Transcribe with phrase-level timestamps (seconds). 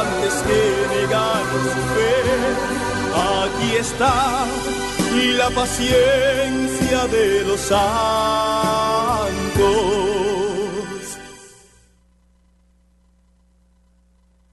[0.00, 0.60] antes que
[0.96, 2.16] negar su fe.
[3.14, 4.46] Aquí está
[5.38, 7.76] la paciencia de los santos.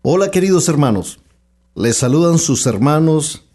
[0.02, 1.20] Hola queridos hermanos,
[1.76, 3.46] les saludan sus hermanos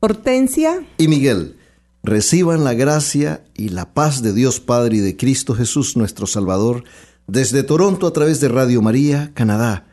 [0.00, 1.56] Hortensia y Miguel.
[2.02, 6.84] Reciban la gracia y la paz de Dios Padre y de Cristo Jesús nuestro Salvador
[7.26, 9.87] desde Toronto a través de Radio María, Canadá.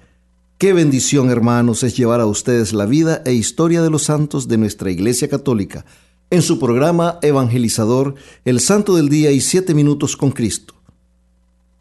[0.58, 4.58] Qué bendición hermanos es llevar a ustedes la vida e historia de los santos de
[4.58, 5.86] nuestra Iglesia Católica
[6.30, 10.74] en su programa evangelizador El Santo del Día y Siete Minutos con Cristo.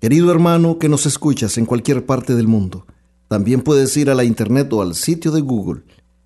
[0.00, 2.84] Querido hermano que nos escuchas en cualquier parte del mundo,
[3.28, 5.82] también puedes ir a la internet o al sitio de Google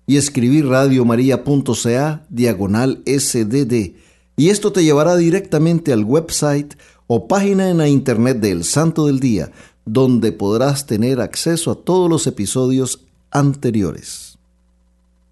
[0.07, 3.93] y escribir radiomaria.ca diagonal sdd
[4.37, 6.73] y esto te llevará directamente al website
[7.05, 9.51] o página en la internet del Santo del Día,
[9.91, 14.37] donde podrás tener acceso a todos los episodios anteriores.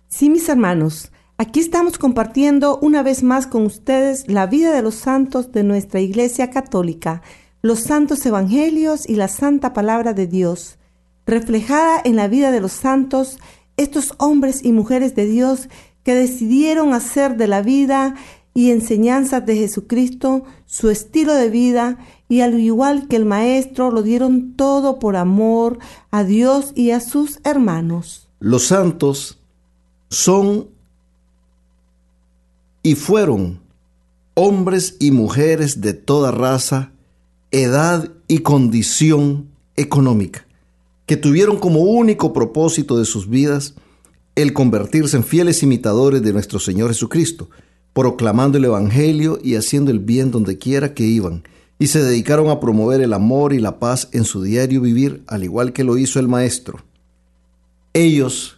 [0.07, 4.95] Sí, mis hermanos, aquí estamos compartiendo una vez más con ustedes la vida de los
[4.95, 7.21] santos de nuestra Iglesia Católica,
[7.61, 10.79] los santos evangelios y la santa palabra de Dios,
[11.27, 13.37] reflejada en la vida de los santos,
[13.77, 15.69] estos hombres y mujeres de Dios
[16.03, 18.15] que decidieron hacer de la vida
[18.55, 21.99] y enseñanzas de Jesucristo su estilo de vida
[22.29, 25.79] y al igual que el Maestro lo dieron todo por amor
[26.11, 28.27] a Dios y a sus hermanos.
[28.39, 29.39] Los santos
[30.09, 30.67] son
[32.83, 33.59] y fueron
[34.33, 36.91] hombres y mujeres de toda raza,
[37.51, 40.45] edad y condición económica,
[41.05, 43.73] que tuvieron como único propósito de sus vidas
[44.35, 47.49] el convertirse en fieles imitadores de nuestro Señor Jesucristo,
[47.93, 51.43] proclamando el Evangelio y haciendo el bien donde quiera que iban,
[51.79, 55.43] y se dedicaron a promover el amor y la paz en su diario vivir, al
[55.43, 56.79] igual que lo hizo el Maestro.
[57.93, 58.57] Ellos,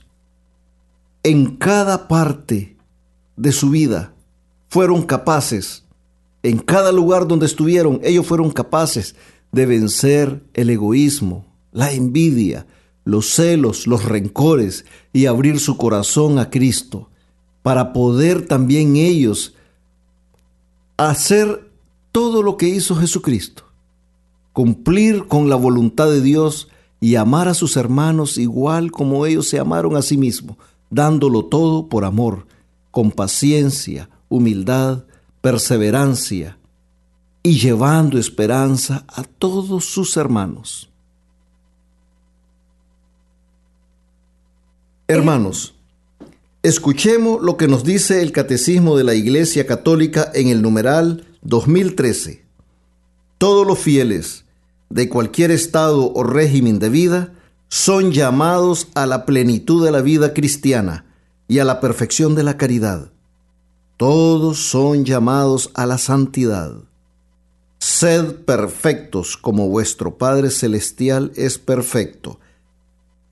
[1.23, 2.77] en cada parte
[3.35, 4.13] de su vida,
[4.69, 5.83] fueron capaces,
[6.43, 9.15] en cada lugar donde estuvieron, ellos fueron capaces
[9.51, 12.67] de vencer el egoísmo, la envidia,
[13.03, 17.09] los celos, los rencores y abrir su corazón a Cristo,
[17.61, 19.55] para poder también ellos
[20.95, 21.68] hacer
[22.11, 23.63] todo lo que hizo Jesucristo,
[24.53, 29.59] cumplir con la voluntad de Dios y amar a sus hermanos igual como ellos se
[29.59, 30.57] amaron a sí mismos,
[30.89, 32.45] dándolo todo por amor,
[32.91, 35.03] con paciencia, humildad,
[35.41, 36.57] perseverancia
[37.43, 40.89] y llevando esperanza a todos sus hermanos.
[45.07, 45.73] Hermanos,
[46.61, 52.45] escuchemos lo que nos dice el Catecismo de la Iglesia Católica en el numeral 2013.
[53.37, 54.45] Todos los fieles
[54.89, 57.33] de cualquier estado o régimen de vida
[57.69, 61.05] son llamados a la plenitud de la vida cristiana
[61.47, 63.11] y a la perfección de la caridad.
[63.97, 66.73] Todos son llamados a la santidad.
[67.79, 72.39] Sed perfectos como vuestro Padre Celestial es perfecto.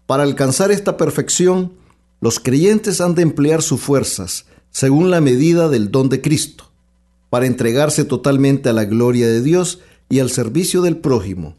[0.06, 1.74] Para alcanzar esta perfección,
[2.22, 6.67] los creyentes han de emplear sus fuerzas según la medida del don de Cristo,
[7.30, 9.80] para entregarse totalmente a la gloria de Dios
[10.10, 11.56] y al servicio del prójimo.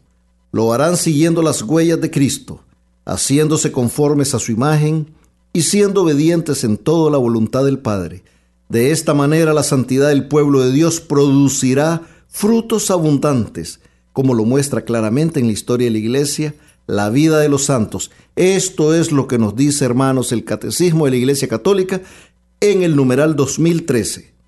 [0.51, 2.61] Lo harán siguiendo las huellas de Cristo,
[3.05, 5.07] haciéndose conformes a su imagen
[5.53, 8.23] y siendo obedientes en toda la voluntad del Padre.
[8.67, 13.79] De esta manera la santidad del pueblo de Dios producirá frutos abundantes,
[14.13, 16.55] como lo muestra claramente en la historia de la Iglesia,
[16.87, 18.11] la vida de los santos.
[18.35, 22.01] Esto es lo que nos dice, hermanos, el Catecismo de la Iglesia Católica
[22.61, 24.38] en el numeral 2013.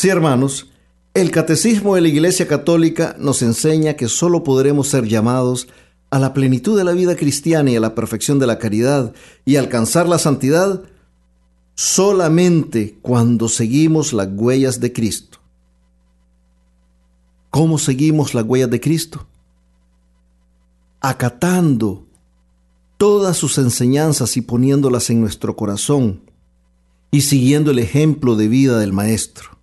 [0.00, 0.68] Sí, hermanos,
[1.12, 5.66] el Catecismo de la Iglesia Católica nos enseña que solo podremos ser llamados
[6.10, 9.12] a la plenitud de la vida cristiana y a la perfección de la caridad
[9.44, 10.84] y alcanzar la santidad
[11.74, 15.40] solamente cuando seguimos las huellas de Cristo.
[17.50, 19.26] ¿Cómo seguimos las huellas de Cristo?
[21.00, 22.06] Acatando
[22.98, 26.22] todas sus enseñanzas y poniéndolas en nuestro corazón
[27.10, 29.57] y siguiendo el ejemplo de vida del Maestro.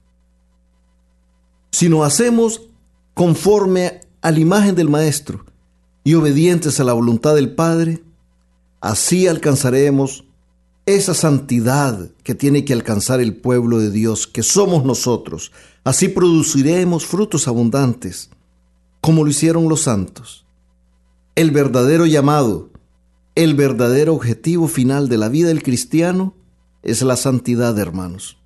[1.76, 2.70] Si nos hacemos
[3.14, 5.44] conforme a la imagen del Maestro
[6.06, 8.02] y obedientes a la voluntad del Padre,
[8.80, 10.24] así alcanzaremos
[10.86, 15.52] esa santidad que tiene que alcanzar el pueblo de Dios, que somos nosotros.
[15.84, 18.30] Así produciremos frutos abundantes,
[19.02, 20.46] como lo hicieron los santos.
[21.36, 22.70] El verdadero llamado,
[23.36, 26.36] el verdadero objetivo final de la vida del cristiano
[26.84, 28.38] es la santidad, hermanos.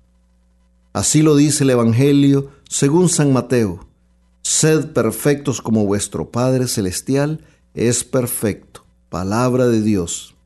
[0.92, 3.80] Así lo dice el Evangelio según San Mateo.
[4.42, 7.44] Sed perfectos como vuestro Padre Celestial
[7.74, 8.86] es perfecto.
[9.08, 10.36] Palabra de Dios.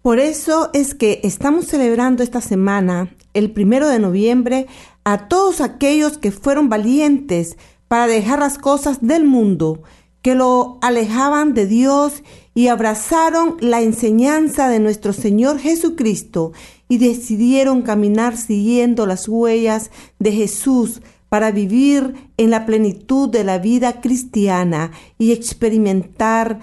[0.00, 4.68] Por eso es que estamos celebrando esta semana, el primero de noviembre,
[5.02, 7.58] a todos aquellos que fueron valientes
[7.88, 9.82] para dejar las cosas del mundo,
[10.22, 12.22] que lo alejaban de Dios
[12.54, 16.52] y abrazaron la enseñanza de nuestro Señor Jesucristo
[16.88, 19.90] y decidieron caminar siguiendo las huellas
[20.20, 21.00] de Jesús
[21.34, 26.60] para vivir en la plenitud de la vida cristiana y experimentar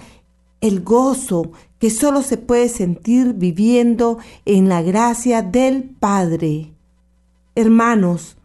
[0.62, 4.16] el gozo que solo se puede sentir viviendo
[4.46, 6.72] en la gracia del Padre.
[7.54, 8.38] Hermanos,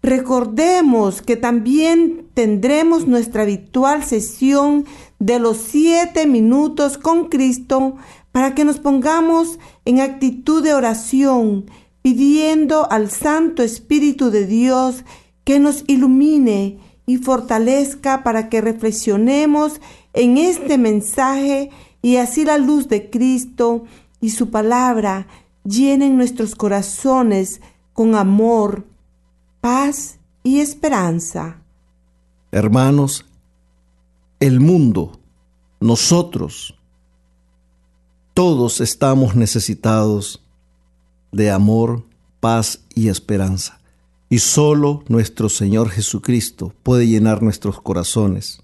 [0.00, 4.86] recordemos que también tendremos nuestra habitual sesión
[5.18, 7.96] de los siete minutos con Cristo
[8.32, 11.66] para que nos pongamos en actitud de oración,
[12.08, 15.04] pidiendo al Santo Espíritu de Dios
[15.44, 19.82] que nos ilumine y fortalezca para que reflexionemos
[20.14, 21.68] en este mensaje
[22.00, 23.84] y así la luz de Cristo
[24.22, 25.26] y su palabra
[25.64, 27.60] llenen nuestros corazones
[27.92, 28.86] con amor,
[29.60, 31.62] paz y esperanza.
[32.52, 33.26] Hermanos,
[34.40, 35.20] el mundo,
[35.78, 36.74] nosotros,
[38.32, 40.42] todos estamos necesitados
[41.32, 42.04] de amor,
[42.40, 43.80] paz y esperanza.
[44.30, 48.60] Y solo nuestro Señor Jesucristo puede llenar nuestros corazones.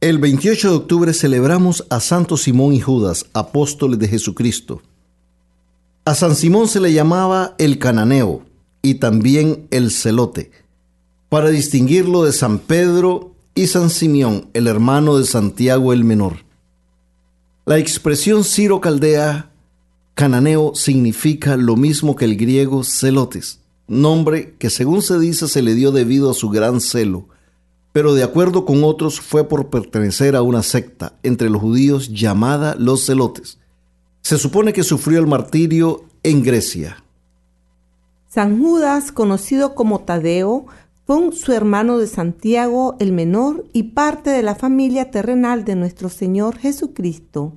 [0.00, 4.80] El 28 de octubre celebramos a Santo Simón y Judas, apóstoles de Jesucristo.
[6.04, 8.42] A San Simón se le llamaba el cananeo
[8.80, 10.52] y también el celote,
[11.28, 16.47] para distinguirlo de San Pedro y San Simeón, el hermano de Santiago el Menor.
[17.68, 19.50] La expresión Ciro Caldea
[20.14, 25.74] cananeo significa lo mismo que el griego celotes, nombre que según se dice se le
[25.74, 27.28] dio debido a su gran celo,
[27.92, 32.74] pero de acuerdo con otros fue por pertenecer a una secta entre los judíos llamada
[32.74, 33.58] los celotes.
[34.22, 37.04] Se supone que sufrió el martirio en Grecia.
[38.30, 40.64] San Judas, conocido como Tadeo,
[41.08, 46.10] fue su hermano de Santiago el menor y parte de la familia terrenal de nuestro
[46.10, 47.54] Señor Jesucristo.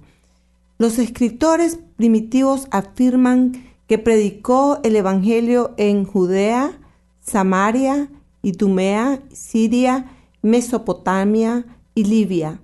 [0.77, 6.79] Los escritores primitivos afirman que predicó el Evangelio en Judea,
[7.19, 8.09] Samaria,
[8.41, 10.09] Idumea, Siria,
[10.41, 12.61] Mesopotamia y Libia.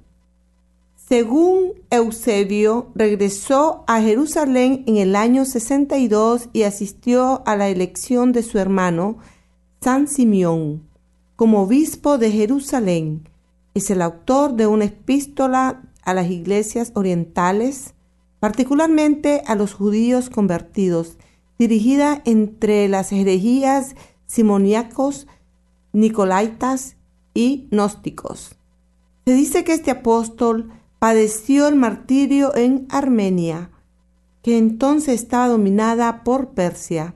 [0.96, 8.42] Según Eusebio, regresó a Jerusalén en el año 62 y asistió a la elección de
[8.42, 9.18] su hermano,
[9.82, 10.88] San Simeón
[11.36, 13.30] como obispo de Jerusalén.
[13.74, 17.94] Es el autor de una epístola a las iglesias orientales,
[18.40, 21.18] particularmente a los judíos convertidos,
[21.60, 25.28] dirigida entre las herejías simoníacos,
[25.94, 26.98] nicolaitas
[27.34, 28.56] y gnósticos.
[29.26, 33.70] Se dice que este apóstol padeció el martirio en Armenia,
[34.42, 37.14] que entonces estaba dominada por Persia.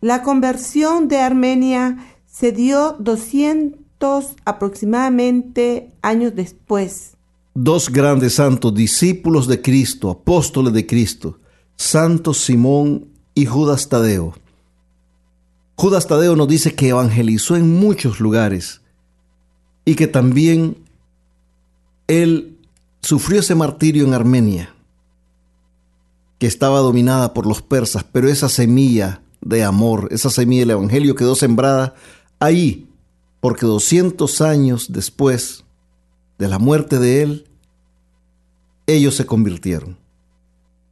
[0.00, 7.16] La conversión de Armenia se dio 200 aproximadamente años después.
[7.54, 11.40] Dos grandes santos, discípulos de Cristo, apóstoles de Cristo,
[11.74, 14.34] Santo Simón y Judas Tadeo.
[15.74, 18.80] Judas Tadeo nos dice que evangelizó en muchos lugares
[19.84, 20.76] y que también
[22.06, 22.56] él
[23.02, 24.74] sufrió ese martirio en Armenia,
[26.38, 31.14] que estaba dominada por los persas, pero esa semilla de amor, esa semilla del Evangelio
[31.14, 31.94] quedó sembrada
[32.40, 32.88] ahí,
[33.40, 35.64] porque 200 años después
[36.38, 37.46] de la muerte de él,
[38.86, 39.96] ellos se convirtieron.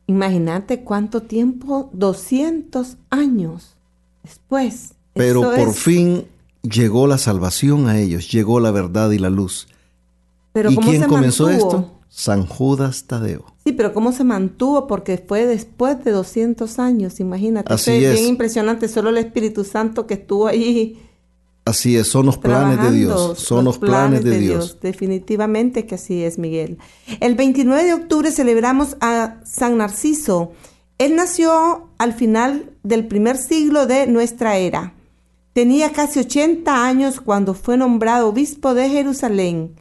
[0.06, 3.76] Imagínate cuánto tiempo, 200 años
[4.22, 4.94] después.
[5.14, 6.26] Pero por fin
[6.62, 9.66] llegó la salvación a ellos, llegó la verdad y la luz.
[10.52, 11.66] Pero ¿Y ¿cómo quién se comenzó mantuvo?
[11.66, 11.95] esto?
[12.18, 13.44] San Judas Tadeo.
[13.62, 14.86] Sí, pero ¿cómo se mantuvo?
[14.86, 17.70] Porque fue después de 200 años, imagínate.
[17.70, 18.14] Así es.
[18.14, 20.98] bien impresionante, solo el Espíritu Santo que estuvo ahí
[21.66, 22.96] Así es, son los planes de.
[22.96, 23.38] Dios.
[23.38, 24.78] Son los, planes, de, Dios.
[24.80, 26.78] Definitivamente que así es, Miguel.
[27.20, 30.52] El 29 de octubre celebramos a San Narciso.
[30.96, 34.94] Él nació al final del primer siglo de nuestra era.
[35.52, 39.74] Tenía casi 80 años cuando fue nombrado obispo de Jerusalén.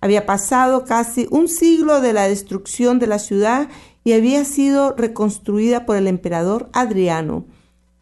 [0.00, 3.68] Había pasado casi un siglo de la destrucción de la ciudad
[4.02, 7.44] y había sido reconstruida por el emperador Adriano.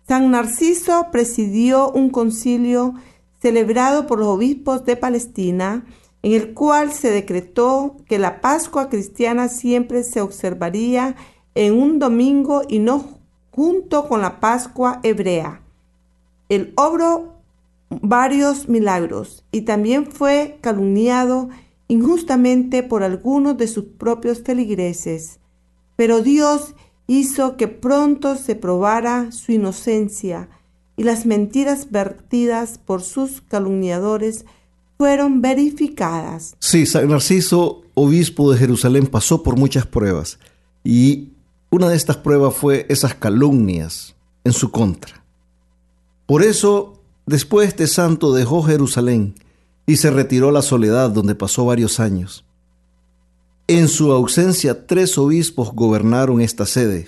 [0.06, 2.94] San Narciso presidió un concilio
[3.40, 5.84] celebrado por los obispos de Palestina,
[6.22, 11.16] en el cual se decretó que la Pascua cristiana siempre se observaría
[11.54, 13.18] en un domingo y no
[13.50, 15.62] junto con la Pascua hebrea.
[16.48, 17.34] Él obró
[17.90, 21.48] varios milagros y también fue calumniado
[21.88, 25.40] injustamente por algunos de sus propios feligreses.
[25.96, 26.74] Pero Dios
[27.06, 30.48] hizo que pronto se probara su inocencia
[30.96, 34.44] y las mentiras vertidas por sus calumniadores
[34.98, 36.56] fueron verificadas.
[36.58, 40.38] Sí, San Narciso, obispo de Jerusalén, pasó por muchas pruebas.
[40.84, 41.28] Y
[41.70, 44.14] una de estas pruebas fue esas calumnias
[44.44, 45.22] en su contra.
[46.26, 49.34] Por eso, después este santo dejó Jerusalén
[49.88, 52.44] y se retiró a la soledad donde pasó varios años.
[53.66, 57.06] En su ausencia, tres obispos gobernaron esta sede,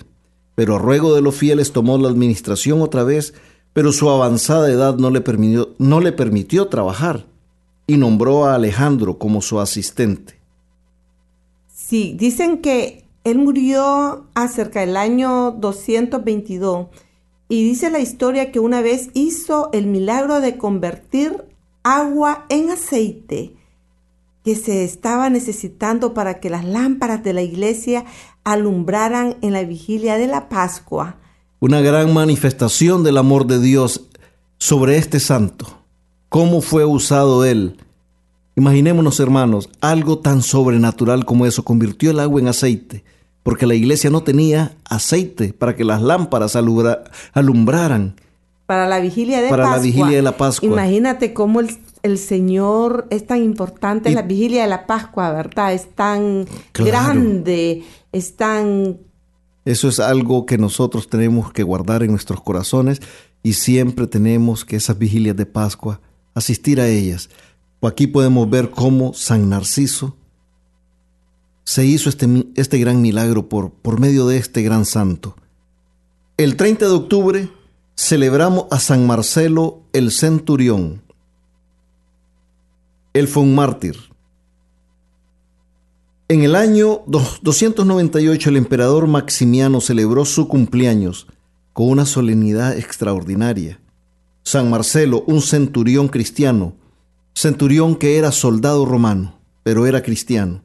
[0.55, 3.35] pero a ruego de los fieles tomó la administración otra vez,
[3.71, 7.27] pero su avanzada edad no le permitió, no le permitió trabajar
[7.85, 10.39] y nombró a Alejandro como su asistente.
[11.71, 16.87] Sí, dicen que él murió acerca del año 222
[17.47, 21.50] y dice la historia que una vez hizo el milagro de convertir
[21.83, 23.55] agua en aceite
[24.43, 28.05] que se estaba necesitando para que las lámparas de la iglesia
[28.43, 31.17] alumbraran en la vigilia de la Pascua.
[31.59, 34.07] Una gran manifestación del amor de Dios
[34.57, 35.67] sobre este santo.
[36.29, 37.77] ¿Cómo fue usado él?
[38.55, 43.03] Imaginémonos, hermanos, algo tan sobrenatural como eso convirtió el agua en aceite,
[43.43, 48.15] porque la iglesia no tenía aceite para que las lámparas alumbra- alumbraran.
[48.71, 49.83] Para la vigilia de Para la Pascua.
[49.85, 50.69] vigilia de la Pascua.
[50.69, 55.73] Imagínate cómo el, el Señor es tan importante en la vigilia de la Pascua, ¿verdad?
[55.73, 56.89] Es tan Claro.
[56.91, 58.97] grande, es tan
[59.65, 63.01] Eso es algo que nosotros tenemos que guardar en nuestros corazones
[63.43, 65.99] y siempre tenemos que esas vigilias de Pascua
[66.33, 67.29] asistir a ellas.
[67.81, 70.15] Aquí podemos ver cómo San Narciso
[71.65, 75.35] se hizo este, este gran milagro por, por medio de este gran santo.
[76.37, 77.49] El 30 de octubre
[78.01, 81.03] celebramos a San Marcelo el Centurión.
[83.13, 83.95] Él fue un mártir.
[86.27, 91.27] En el año dos- 298 el emperador Maximiano celebró su cumpleaños
[91.73, 93.79] con una solemnidad extraordinaria.
[94.41, 96.73] San Marcelo, un centurión cristiano,
[97.35, 100.63] centurión que era soldado romano, pero era cristiano.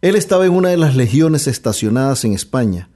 [0.00, 2.88] Él estaba en una de las legiones estacionadas en España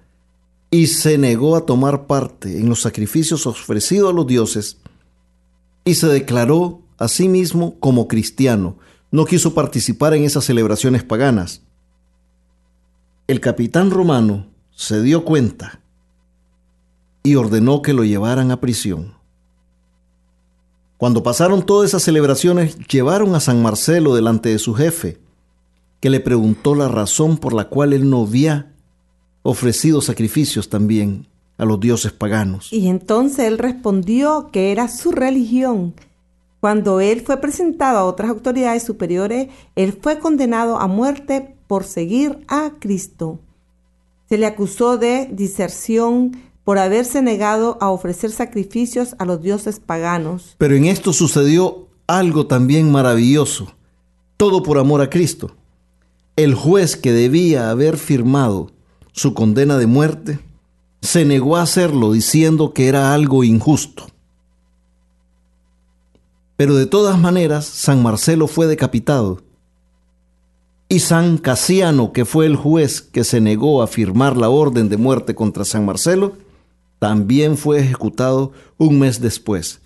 [0.71, 4.79] y se negó a tomar parte en los sacrificios ofrecidos a los dioses
[5.85, 8.79] y se declaró a sí mismo como cristiano.
[9.11, 11.63] No quiso participar en esas celebraciones paganas.
[13.29, 15.81] El capitán romano se dio cuenta
[17.23, 19.15] y ordenó que lo llevaran a prisión.
[20.97, 25.21] Cuando pasaron todas esas celebraciones, llevaron a San Marcelo delante de su jefe,
[26.01, 28.76] que le preguntó la razón por la cual él no había
[29.47, 31.27] ofrecido sacrificios también
[31.57, 32.73] a los dioses paganos.
[32.73, 35.95] Y entonces él respondió que era su religión.
[36.61, 42.45] Cuando él fue presentado a otras autoridades superiores, él fue condenado a muerte por seguir
[42.49, 43.39] a Cristo.
[44.29, 50.57] Se le acusó de diserción por haberse negado a ofrecer sacrificios a los dioses paganos.
[50.59, 53.69] Pero en esto sucedió algo también maravilloso,
[54.37, 55.55] todo por amor a Cristo.
[56.35, 58.73] El juez que debía haber firmado
[59.17, 60.39] su condena de muerte
[61.01, 64.07] se negó a hacerlo diciendo que era algo injusto.
[66.57, 69.43] Pero de todas maneras, San Marcelo fue decapitado.
[70.89, 74.99] Y San Casiano, que fue el juez que se negó a firmar la orden de
[74.99, 76.35] muerte contra San Marcelo,
[76.99, 79.81] también fue ejecutado un mes después.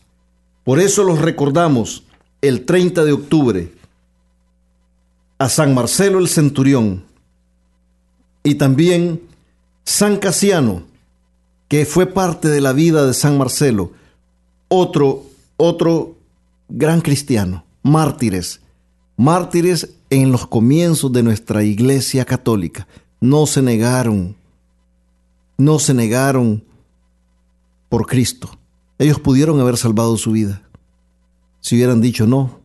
[0.65, 2.03] Por eso los recordamos
[2.43, 3.73] el 30 de octubre
[5.39, 7.10] a San Marcelo el Centurión
[8.43, 9.21] y también
[9.85, 10.83] San Casiano,
[11.69, 13.93] que fue parte de la vida de San Marcelo,
[14.69, 15.25] otro,
[15.57, 16.17] otro
[16.69, 18.61] gran cristiano, mártires,
[19.17, 22.87] mártires en los comienzos de nuestra iglesia católica
[23.21, 24.35] no se negaron,
[25.59, 26.65] no se negaron
[27.89, 28.51] por Cristo.
[28.99, 30.63] Ellos pudieron haber salvado su vida
[31.61, 32.60] si hubieran dicho no.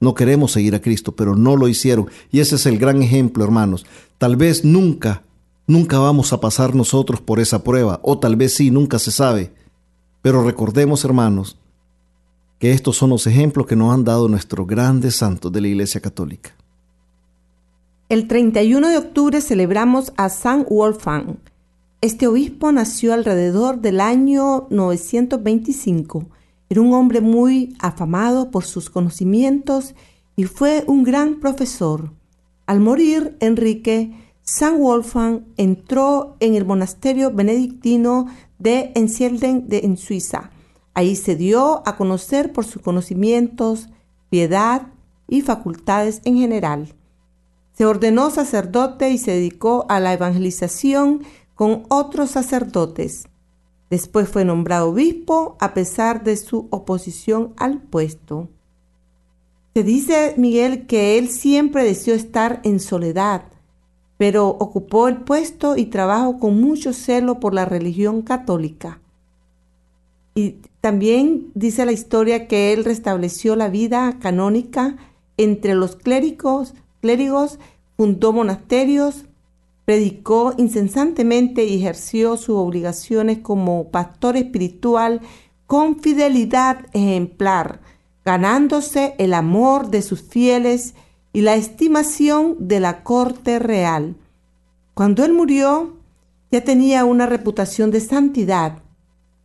[0.00, 2.08] No queremos seguir a Cristo, pero no lo hicieron.
[2.30, 3.86] Y ese es el gran ejemplo, hermanos.
[4.18, 5.22] Tal vez nunca,
[5.66, 9.52] nunca vamos a pasar nosotros por esa prueba, o tal vez sí, nunca se sabe.
[10.22, 11.58] Pero recordemos, hermanos,
[12.58, 16.00] que estos son los ejemplos que nos han dado nuestros grandes santos de la Iglesia
[16.00, 16.54] Católica.
[18.08, 21.38] El 31 de octubre celebramos a San Wolfgang.
[22.00, 26.26] Este obispo nació alrededor del año 925.
[26.68, 29.94] Era un hombre muy afamado por sus conocimientos
[30.34, 32.12] y fue un gran profesor.
[32.66, 38.26] Al morir Enrique, San Wolfgang entró en el monasterio benedictino
[38.58, 40.50] de Ensielden de, en Suiza
[40.96, 43.90] Ahí se dio a conocer por sus conocimientos,
[44.30, 44.86] piedad
[45.28, 46.94] y facultades en general.
[47.74, 51.22] Se ordenó sacerdote y se dedicó a la evangelización
[51.54, 53.28] con otros sacerdotes.
[53.90, 58.48] Después fue nombrado obispo a pesar de su oposición al puesto.
[59.74, 63.42] Se dice, Miguel, que él siempre deseó estar en soledad,
[64.16, 69.00] pero ocupó el puesto y trabajó con mucho celo por la religión católica.
[70.34, 74.96] Y también dice la historia que él restableció la vida canónica
[75.36, 77.58] entre los clérigos, clérigos
[77.96, 79.25] fundó monasterios,
[79.86, 85.22] predicó incesantemente y ejerció sus obligaciones como pastor espiritual
[85.66, 87.80] con fidelidad ejemplar,
[88.24, 90.94] ganándose el amor de sus fieles
[91.32, 94.16] y la estimación de la corte real.
[94.92, 95.94] Cuando él murió,
[96.50, 98.82] ya tenía una reputación de santidad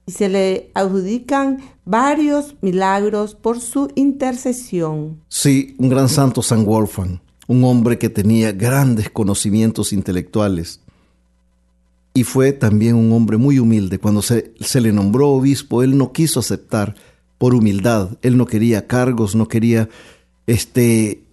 [0.08, 5.22] y se le adjudican varios milagros por su intercesión.
[5.28, 7.20] Sí, un gran santo San Wolfgang,
[7.52, 10.80] un hombre que tenía grandes conocimientos intelectuales
[12.14, 14.00] y fue también un hombre muy humilde.
[14.00, 16.96] Cuando se, se le nombró obispo, él no quiso aceptar
[17.38, 19.90] por humildad, él no quería cargos, no quería
[20.48, 21.24] este,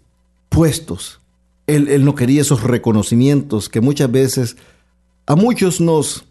[0.48, 1.20] puestos,
[1.68, 4.57] él, él no quería esos reconocimientos que muchas veces
[5.24, 6.24] a muchos nos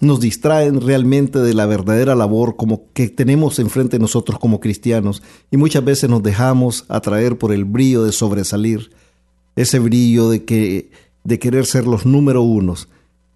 [0.00, 5.22] nos distraen realmente de la verdadera labor como que tenemos enfrente de nosotros como cristianos.
[5.50, 8.90] Y muchas veces nos dejamos atraer por el brillo de sobresalir,
[9.60, 10.90] ese brillo de que
[11.24, 12.88] de querer ser los número unos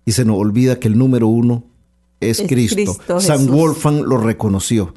[0.04, 1.64] y se nos olvida que el número uno
[2.20, 2.96] es, Cristo.
[3.20, 4.94] San Wolfgang lo reconoció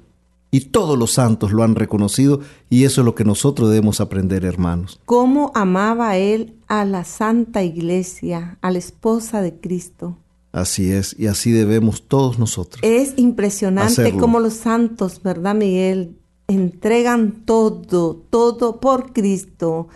[0.51, 4.45] y todos los santos lo han reconocido y eso es lo que nosotros debemos aprender,
[4.45, 5.01] hermanos.
[5.05, 10.17] ¿Cómo amaba él a la Santa Iglesia, a la esposa de Cristo?
[10.51, 12.79] Así es, y así debemos todos nosotros.
[12.83, 16.15] Es impresionante cómo los santos, ¿verdad, Miguel?
[16.47, 19.89] Entregan todo, todo por Cristo.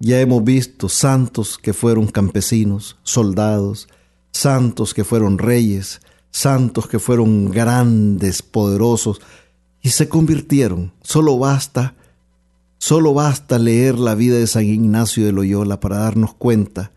[0.00, 3.88] Ya hemos visto santos que fueron campesinos, soldados,
[4.30, 9.20] santos que fueron reyes, santos que fueron grandes, poderosos,
[9.82, 10.92] y se convirtieron.
[11.02, 11.96] Solo basta,
[12.78, 16.92] solo basta leer la vida de San Ignacio de Loyola para darnos cuenta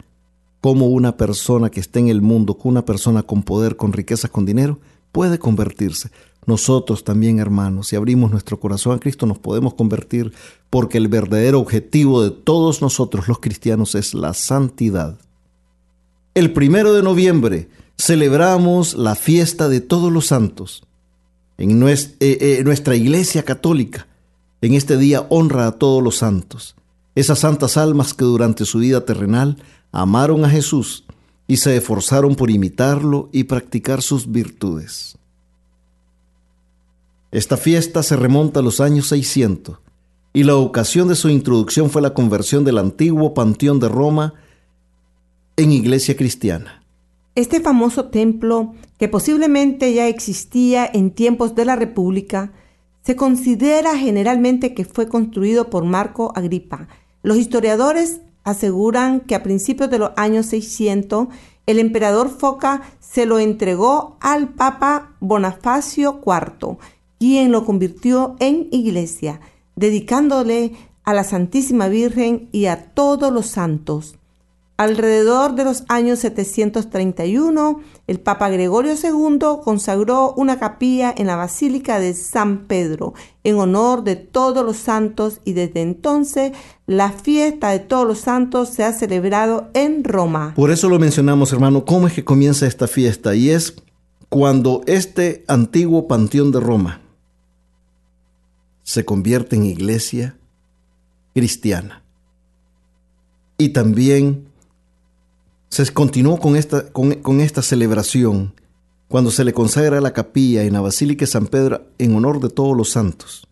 [0.62, 4.46] cómo una persona que esté en el mundo, una persona con poder, con riquezas, con
[4.46, 4.80] dinero,
[5.12, 6.12] puede convertirse.
[6.46, 10.34] Nosotros también, hermanos, si abrimos nuestro corazón a Cristo, nos podemos convertir
[10.70, 15.20] porque el verdadero objetivo de todos nosotros los cristianos es la santidad.
[16.34, 20.84] El primero de noviembre celebramos la fiesta de todos los santos.
[21.58, 24.08] En eh, eh, nuestra iglesia católica,
[24.62, 26.76] en este día honra a todos los santos,
[27.14, 29.58] esas santas almas que durante su vida terrenal
[29.92, 31.04] amaron a Jesús
[31.48, 35.18] y se esforzaron por imitarlo y practicar sus virtudes.
[37.32, 39.80] Esta fiesta se remonta a los años 600
[40.34, 44.34] y la ocasión de su introducción fue la conversión del antiguo Panteón de Roma
[45.56, 46.84] en iglesia cristiana.
[47.36, 52.52] Este famoso templo, que posiblemente ya existía en tiempos de la República,
[53.02, 56.90] se considera generalmente que fue construido por Marco Agripa.
[57.24, 61.30] Los historiadores aseguran que a principios de los años 600
[61.66, 66.78] el emperador Foca se lo entregó al Papa Bonifacio IV,
[67.22, 69.42] quien lo convirtió en iglesia,
[69.76, 70.72] dedicándole
[71.04, 74.16] a la Santísima Virgen y a todos los santos.
[74.76, 82.00] Alrededor de los años 731, el Papa Gregorio II consagró una capilla en la Basílica
[82.00, 86.54] de San Pedro en honor de todos los santos y desde entonces
[86.88, 90.54] la fiesta de todos los santos se ha celebrado en Roma.
[90.56, 93.76] Por eso lo mencionamos, hermano, cómo es que comienza esta fiesta y es
[94.30, 97.02] cuando este antiguo panteón de Roma
[98.84, 100.38] se convierte en iglesia
[101.34, 102.04] cristiana.
[103.58, 104.48] Y también
[105.70, 108.54] se continuó con esta, con, esta celebración
[109.08, 112.50] cuando se le consagra la capilla en la Basílica de San Pedro en honor de
[112.50, 113.48] todos los santos.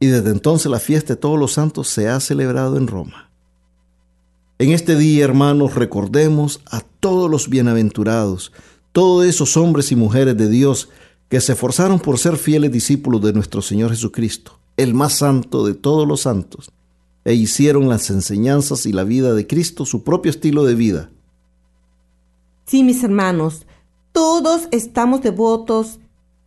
[0.00, 3.30] Y desde entonces la fiesta de todos los santos se ha celebrado en Roma.
[4.58, 8.52] En este día, hermanos, recordemos a todos los bienaventurados,
[8.92, 10.90] todos esos hombres y mujeres de Dios
[11.30, 15.74] que se esforzaron por ser fieles discípulos de nuestro Señor Jesucristo, el más santo de
[15.74, 16.70] todos los santos
[17.24, 21.10] e hicieron las enseñanzas y la vida de Cristo su propio estilo de vida.
[22.66, 23.66] Sí, mis hermanos,
[24.12, 26.00] todos estamos devotos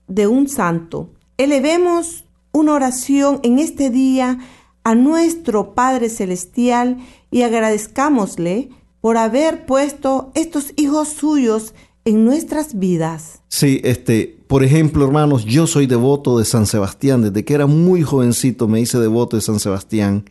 [0.08, 1.10] de un santo.
[1.38, 4.40] Elevemos una oración en este día
[4.84, 6.98] a nuestro Padre Celestial
[7.32, 8.70] y agradezcámosle
[9.00, 11.74] por haber puesto estos hijos suyos
[12.06, 13.42] en nuestras vidas.
[13.48, 17.24] Sí, este, por ejemplo, hermanos, yo soy devoto de San Sebastián.
[17.24, 20.26] Desde que era muy jovencito me hice devoto de San Sebastián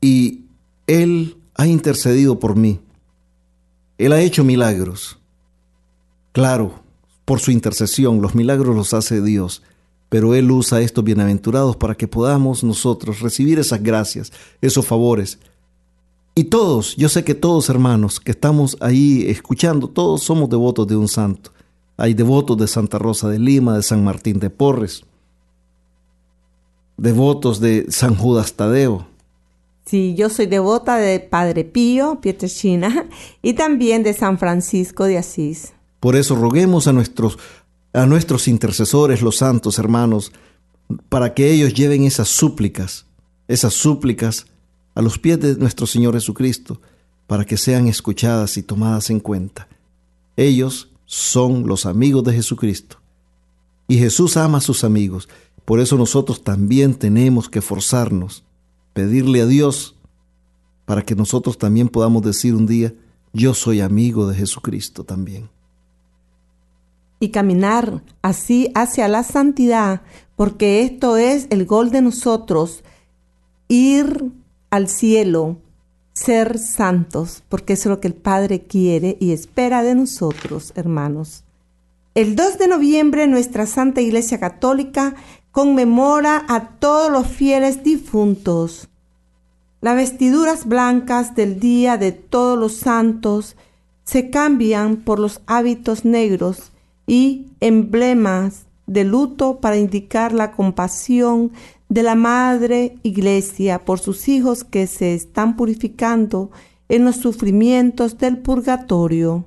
[0.00, 0.46] y
[0.88, 2.80] Él ha intercedido por mí.
[3.98, 5.20] Él ha hecho milagros.
[6.32, 6.80] Claro,
[7.24, 9.62] por su intercesión, los milagros los hace Dios,
[10.08, 15.38] pero Él usa estos bienaventurados para que podamos nosotros recibir esas gracias, esos favores.
[16.34, 20.96] Y todos, yo sé que todos hermanos que estamos ahí escuchando, todos somos devotos de
[20.96, 21.52] un santo.
[22.00, 25.04] Hay devotos de Santa Rosa de Lima, de San Martín de Porres,
[26.96, 29.06] devotos de San Judas Tadeo,
[29.90, 33.08] Sí, yo soy devota de Padre Pío, Pietrechina,
[33.42, 35.72] y también de San Francisco de Asís.
[35.98, 37.38] Por eso roguemos a nuestros,
[37.92, 40.30] a nuestros intercesores, los santos hermanos,
[41.08, 43.06] para que ellos lleven esas súplicas,
[43.48, 44.46] esas súplicas
[44.94, 46.80] a los pies de nuestro Señor Jesucristo,
[47.26, 49.66] para que sean escuchadas y tomadas en cuenta.
[50.36, 52.98] Ellos son los amigos de Jesucristo.
[53.88, 55.28] Y Jesús ama a sus amigos.
[55.64, 58.44] Por eso nosotros también tenemos que forzarnos
[58.92, 59.96] pedirle a Dios
[60.84, 62.94] para que nosotros también podamos decir un día,
[63.32, 65.50] yo soy amigo de Jesucristo también.
[67.18, 70.02] Y caminar así hacia la santidad,
[70.36, 72.84] porque esto es el gol de nosotros,
[73.66, 74.30] ir
[74.70, 75.56] al cielo,
[76.12, 81.44] ser santos, porque es lo que el Padre quiere y espera de nosotros, hermanos.
[82.14, 85.14] El 2 de noviembre nuestra Santa Iglesia Católica
[85.52, 88.88] conmemora a todos los fieles difuntos.
[89.80, 93.56] Las vestiduras blancas del Día de Todos los Santos
[94.04, 96.72] se cambian por los hábitos negros
[97.06, 101.52] y emblemas de luto para indicar la compasión
[101.90, 106.50] de la Madre Iglesia por sus hijos que se están purificando
[106.88, 109.44] en los sufrimientos del purgatorio.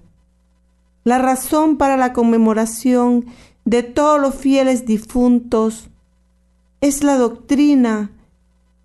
[1.06, 3.26] La razón para la conmemoración
[3.64, 5.88] de todos los fieles difuntos
[6.82, 8.12] es la doctrina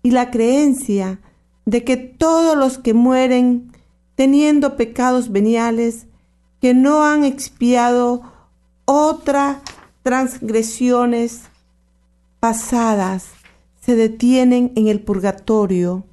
[0.03, 1.19] y la creencia
[1.65, 3.73] de que todos los que mueren
[4.15, 6.07] teniendo pecados veniales
[6.61, 8.21] que no han expiado
[8.85, 9.57] otras
[10.01, 11.41] transgresiones
[12.39, 13.38] pasadas
[13.79, 16.05] se detienen en el purgatorio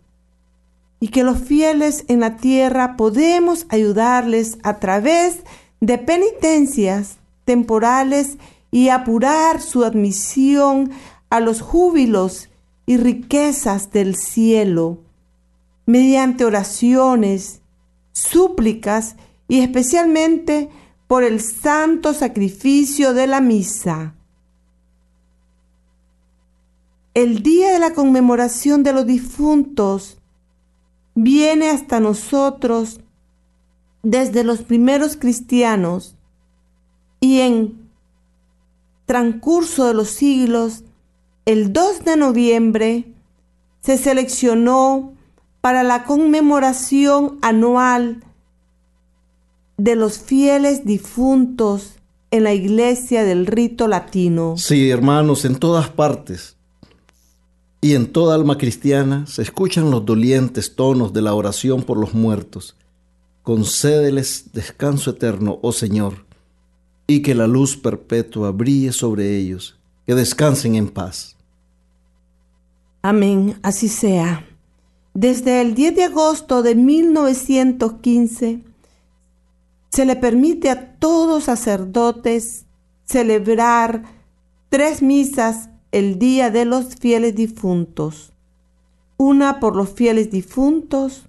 [1.01, 5.41] y que los fieles en la tierra podemos ayudarles a través
[5.81, 8.39] de penitencias temporales
[8.71, 10.91] y apurar su admisión
[11.31, 12.49] a los júbilos
[12.87, 14.99] y riquezas del cielo,
[15.87, 17.61] mediante oraciones,
[18.13, 19.17] súplicas
[19.49, 20.71] y especialmente
[21.07, 24.16] por el santo sacrificio de la misa.
[27.17, 30.19] El día de la conmemoración de los difuntos
[31.15, 33.01] viene hasta nosotros
[34.03, 36.15] desde los primeros cristianos
[37.19, 37.89] y en
[39.07, 40.85] transcurso de los siglos
[41.47, 43.15] el 2 de noviembre
[43.81, 45.15] se seleccionó
[45.63, 48.25] para la conmemoración anual
[49.79, 51.95] de los fieles difuntos
[52.31, 54.59] en la iglesia del rito latino.
[54.59, 56.56] Sí, hermanos, en todas partes
[57.81, 62.15] y en toda alma cristiana se escuchan los dolientes tonos de la oración por los
[62.15, 62.77] muertos.
[63.43, 66.27] Concédeles descanso eterno, oh Señor,
[67.07, 71.37] y que la luz perpetua brille sobre ellos, que descansen en paz.
[73.03, 74.45] Amén, así sea.
[75.15, 78.62] Desde el 10 de agosto de 1915
[79.91, 82.67] se le permite a todos sacerdotes
[83.05, 84.03] celebrar
[84.69, 88.33] tres misas el día de los fieles difuntos.
[89.16, 91.27] Una por los fieles difuntos,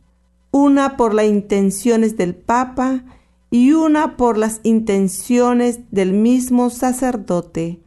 [0.51, 3.03] una por las intenciones del Papa
[3.49, 7.79] y una por las intenciones del mismo sacerdote.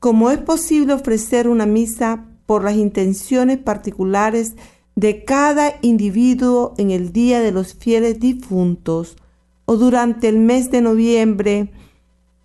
[0.00, 4.54] Como es posible ofrecer una misa por las intenciones particulares
[4.96, 9.16] de cada individuo en el Día de los Fieles Difuntos
[9.64, 11.70] o durante el mes de noviembre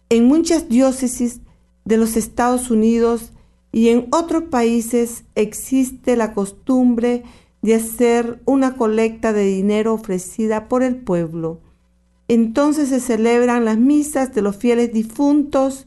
[0.10, 1.42] en muchas diócesis
[1.86, 3.34] de los Estados Unidos
[3.72, 7.24] y en otros países existe la costumbre
[7.62, 11.60] de hacer una colecta de dinero ofrecida por el pueblo.
[12.28, 15.86] Entonces se celebran las misas de los fieles difuntos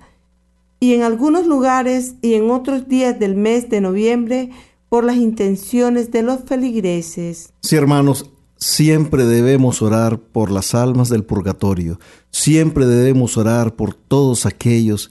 [0.81, 4.51] y en algunos lugares y en otros días del mes de noviembre
[4.89, 7.53] por las intenciones de los feligreses.
[7.61, 11.99] Sí, hermanos, siempre debemos orar por las almas del purgatorio,
[12.31, 15.11] siempre debemos orar por todos aquellos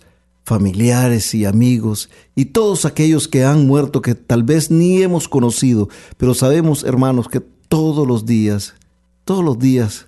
[0.52, 5.88] familiares y amigos y todos aquellos que han muerto que tal vez ni hemos conocido,
[6.18, 8.74] pero sabemos, hermanos, que todos los días,
[9.24, 10.08] todos los días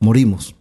[0.00, 0.54] morimos.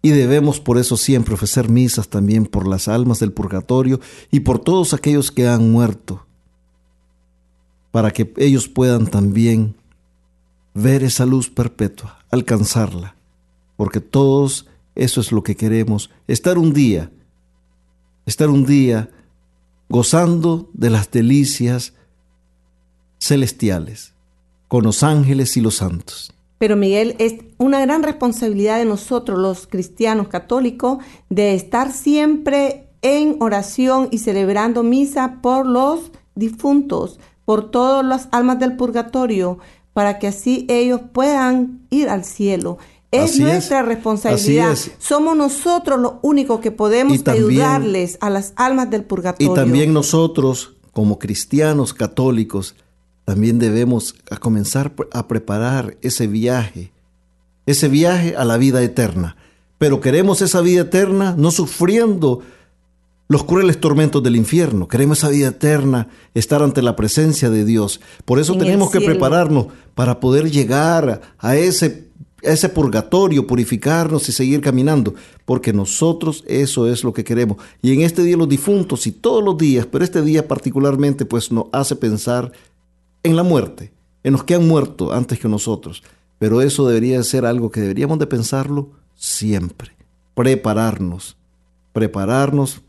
[0.00, 4.58] Y debemos por eso siempre ofrecer misas también por las almas del purgatorio y por
[4.58, 6.24] todos aquellos que han muerto,
[7.90, 9.74] para que ellos puedan también
[10.72, 13.14] ver esa luz perpetua, alcanzarla,
[13.76, 17.10] porque todos eso es lo que queremos, estar un día,
[18.26, 19.10] estar un día
[19.88, 21.94] gozando de las delicias
[23.18, 24.14] celestiales,
[24.68, 26.32] con los ángeles y los santos.
[26.58, 30.98] Pero Miguel, es una gran responsabilidad de nosotros los cristianos católicos
[31.30, 38.58] de estar siempre en oración y celebrando misa por los difuntos, por todas las almas
[38.58, 39.58] del purgatorio,
[39.92, 42.78] para que así ellos puedan ir al cielo.
[43.10, 44.76] Es nuestra responsabilidad.
[44.98, 49.52] Somos nosotros los únicos que podemos ayudarles a las almas del purgatorio.
[49.52, 52.76] Y también nosotros, como cristianos católicos,
[53.24, 56.92] también debemos comenzar a preparar ese viaje,
[57.66, 59.36] ese viaje a la vida eterna.
[59.78, 62.42] Pero queremos esa vida eterna no sufriendo
[63.28, 64.88] los crueles tormentos del infierno.
[64.88, 68.00] Queremos esa vida eterna, estar ante la presencia de Dios.
[68.24, 72.09] Por eso tenemos que prepararnos para poder llegar a ese
[72.42, 77.58] ese purgatorio, purificarnos y seguir caminando, porque nosotros eso es lo que queremos.
[77.82, 81.52] Y en este día los difuntos y todos los días, pero este día particularmente, pues
[81.52, 82.52] nos hace pensar
[83.22, 86.02] en la muerte, en los que han muerto antes que nosotros.
[86.38, 89.92] Pero eso debería ser algo que deberíamos de pensarlo siempre.
[90.34, 91.36] Prepararnos,
[91.92, 92.80] prepararnos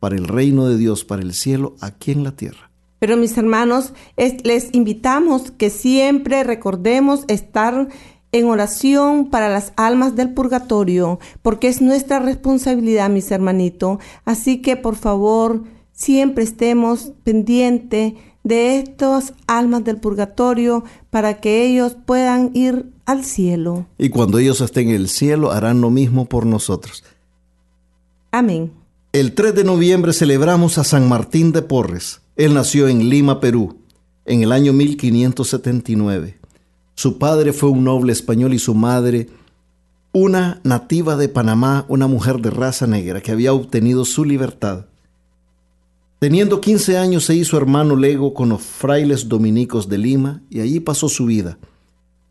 [0.00, 2.68] para el reino de Dios, para el cielo aquí en la tierra.
[2.98, 7.88] Pero mis hermanos, les invitamos que siempre recordemos estar
[8.32, 13.98] en oración para las almas del purgatorio, porque es nuestra responsabilidad, mis hermanitos.
[14.24, 18.14] Así que por favor, siempre estemos pendientes
[18.44, 23.86] de estas almas del purgatorio para que ellos puedan ir al cielo.
[23.98, 27.04] Y cuando ellos estén en el cielo, harán lo mismo por nosotros.
[28.30, 28.72] Amén.
[29.12, 32.20] El 3 de noviembre celebramos a San Martín de Porres.
[32.36, 33.78] Él nació en Lima, Perú,
[34.26, 36.37] en el año 1579.
[36.98, 39.28] Su padre fue un noble español y su madre
[40.10, 44.86] una nativa de Panamá, una mujer de raza negra que había obtenido su libertad.
[46.18, 50.80] Teniendo 15 años se hizo hermano lego con los frailes dominicos de Lima y allí
[50.80, 51.56] pasó su vida,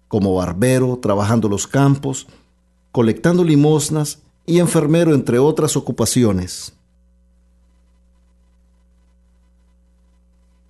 [0.10, 2.28] como barbero, trabajando los campos,
[2.92, 6.74] colectando limosnas y enfermero, entre otras ocupaciones.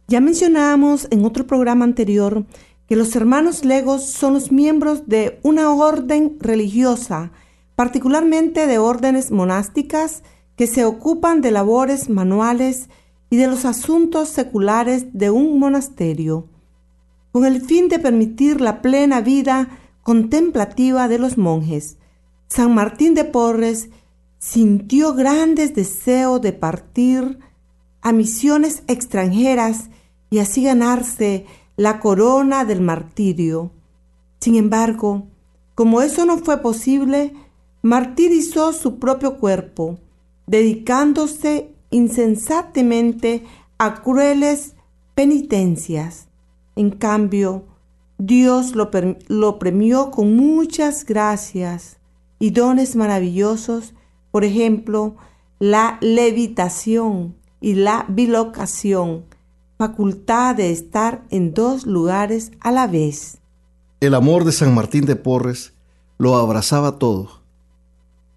[0.07, 2.45] Ya mencionábamos en otro programa anterior
[2.87, 7.31] que los hermanos legos son los miembros de una orden religiosa,
[7.75, 10.23] particularmente de órdenes monásticas
[10.55, 12.89] que se ocupan de labores manuales
[13.29, 16.47] y de los asuntos seculares de un monasterio,
[17.31, 19.69] con el fin de permitir la plena vida
[20.01, 21.97] contemplativa de los monjes.
[22.47, 23.89] San Martín de Porres
[24.39, 27.39] sintió grandes deseos de partir
[28.01, 29.89] a misiones extranjeras
[30.29, 31.45] y así ganarse
[31.77, 33.71] la corona del martirio.
[34.41, 35.27] Sin embargo,
[35.75, 37.33] como eso no fue posible,
[37.83, 39.99] martirizó su propio cuerpo,
[40.47, 43.45] dedicándose insensatemente
[43.77, 44.73] a crueles
[45.15, 46.27] penitencias.
[46.75, 47.65] En cambio,
[48.17, 48.89] Dios lo,
[49.27, 51.97] lo, premió con muchas gracias
[52.39, 53.93] y dones maravillosos,
[54.31, 55.15] por ejemplo,
[55.59, 59.25] la levitación y la bilocación,
[59.77, 63.37] facultad de estar en dos lugares a la vez.
[63.99, 65.73] El amor de San Martín de Porres
[66.17, 67.41] lo abrazaba todo,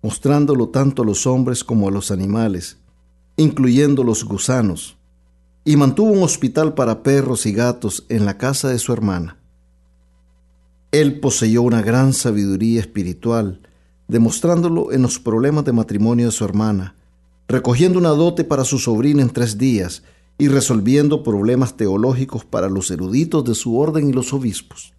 [0.02, 2.76] mostrándolo tanto a los hombres como a los animales,
[3.38, 4.98] incluyendo los gusanos,
[5.64, 9.38] y mantuvo un hospital para perros y gatos en la casa de su hermana.
[10.92, 13.60] Él poseyó una gran sabiduría espiritual,
[14.08, 16.96] demostrándolo en los problemas de matrimonio de su hermana,
[17.48, 20.02] recogiendo una dote para su sobrina en tres días
[20.40, 24.94] y resolviendo problemas teológicos para los eruditos de su orden y los obispos.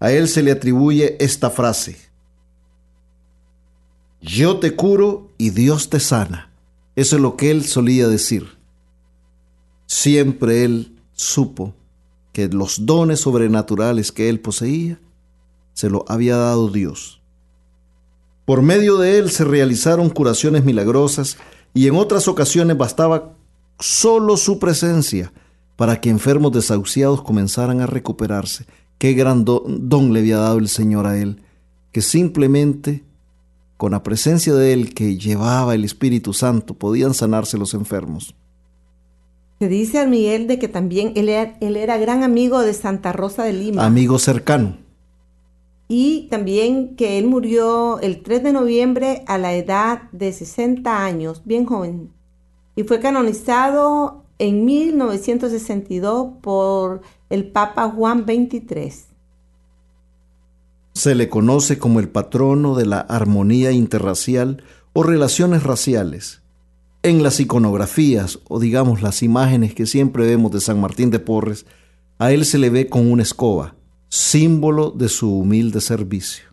[0.00, 1.98] A él se le atribuye esta frase,
[4.24, 6.50] yo te curo y Dios te sana.
[6.96, 8.56] Eso es lo que él solía decir.
[9.84, 11.74] Siempre él supo
[12.32, 14.98] que los dones sobrenaturales que él poseía
[15.74, 17.20] se lo había dado Dios.
[18.46, 21.36] Por medio de él se realizaron curaciones milagrosas
[21.74, 23.33] y en otras ocasiones bastaba
[23.78, 25.32] solo su presencia
[25.76, 28.66] para que enfermos desahuciados comenzaran a recuperarse.
[28.98, 31.42] Qué gran don le había dado el Señor a él,
[31.92, 33.04] que simplemente
[33.76, 38.34] con la presencia de él que llevaba el Espíritu Santo podían sanarse los enfermos.
[39.58, 43.12] Se dice a Miguel de que también él era, él era gran amigo de Santa
[43.12, 43.84] Rosa de Lima.
[43.84, 44.78] Amigo cercano.
[45.86, 51.42] Y también que él murió el 3 de noviembre a la edad de 60 años,
[51.44, 52.10] bien joven.
[52.76, 58.92] Y fue canonizado en 1962 por el Papa Juan XXIII.
[60.94, 66.42] Se le conoce como el patrono de la armonía interracial o relaciones raciales.
[67.02, 71.66] En las iconografías, o digamos las imágenes que siempre vemos de San Martín de Porres,
[72.18, 73.74] a él se le ve con una escoba,
[74.08, 76.44] símbolo de su humilde servicio.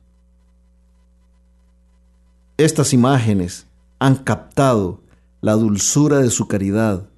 [2.57, 3.67] Estas imágenes
[3.99, 5.00] han captado
[5.41, 7.09] la dulzura de su caridad,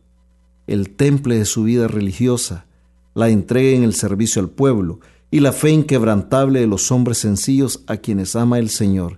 [0.65, 2.65] el temple de su vida religiosa,
[3.13, 7.83] la entrega en el servicio al pueblo y la fe inquebrantable de los hombres sencillos
[7.87, 9.17] a quienes ama el Señor.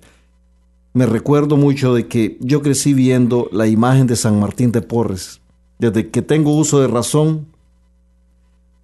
[0.94, 5.42] Me recuerdo mucho de que yo crecí viendo la imagen de San Martín de Porres.
[5.78, 7.48] Desde que tengo uso de razón,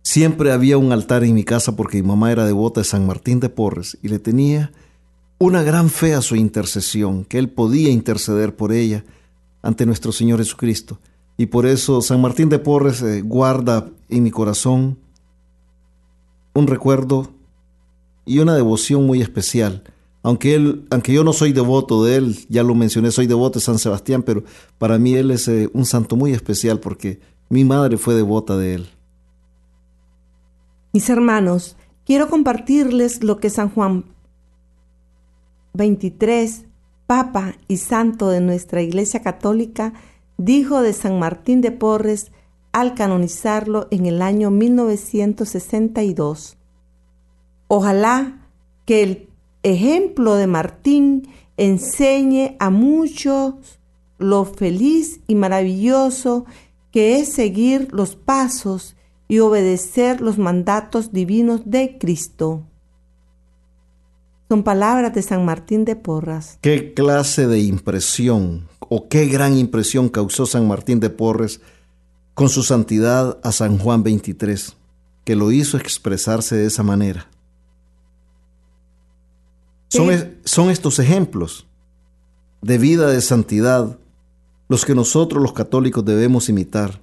[0.04, 3.40] Siempre había un altar en mi casa porque mi mamá era devota de San Martín
[3.40, 4.72] de Porres y le tenía
[5.38, 9.06] una gran fe a su intercesión, que él podía interceder por ella
[9.62, 11.00] ante nuestro Señor Jesucristo.
[11.38, 15.00] Y por eso San Martín de Porres eh, guarda en mi corazón
[16.54, 17.32] un recuerdo
[18.26, 19.84] y una devoción muy especial.
[20.24, 23.65] Aunque, él, aunque yo no soy devoto de él, ya lo mencioné, soy devoto de
[23.65, 24.43] San Sebastián, pero
[24.78, 27.19] para mí él es eh, un santo muy especial porque
[27.50, 28.89] mi madre fue devota de él.
[30.93, 34.06] Mis hermanos, quiero compartirles lo que San Juan
[35.74, 36.65] 23,
[37.12, 39.91] Papa y Santo de nuestra Iglesia Católica,
[40.38, 42.32] dijo de San Martín de Porres
[42.71, 46.56] al canonizarlo en el año 1962.
[47.67, 48.47] Ojalá
[48.86, 49.28] que el
[49.62, 53.56] ejemplo de Martín enseñe a muchos
[54.17, 56.45] lo feliz y maravilloso
[56.91, 58.95] que es seguir los pasos
[59.28, 62.63] y obedecer los mandatos divinos de Cristo.
[64.52, 66.58] Son palabras de San Martín de Porras.
[66.60, 71.62] ¿Qué clase de impresión o qué gran impresión causó San Martín de Porres
[72.34, 74.76] con su santidad a San Juan 23,
[75.24, 77.30] que lo hizo expresarse de esa manera?
[79.88, 80.10] Son,
[80.44, 81.66] son estos ejemplos
[82.62, 83.98] de vida de santidad
[84.68, 87.00] los que nosotros los católicos debemos imitar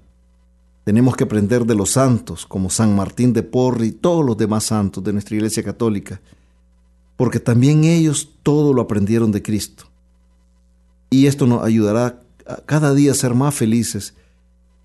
[0.85, 4.65] tenemos que aprender de los santos, como San Martín de Porre y todos los demás
[4.65, 6.19] santos de nuestra Iglesia Católica,
[7.19, 9.85] porque también ellos todo lo aprendieron de Cristo.
[11.11, 12.23] Y esto nos ayudará
[12.65, 14.15] cada día a ser más felices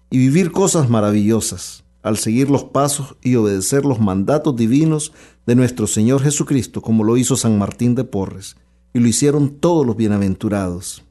[0.09, 5.13] y vivir cosas maravillosas al seguir los pasos y obedecer los mandatos divinos
[5.45, 8.57] de nuestro Señor Jesucristo, como lo hizo San Martín de Porres,
[8.93, 11.03] y lo hicieron todos los bienaventurados.